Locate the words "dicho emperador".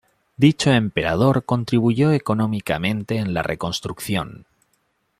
0.35-1.45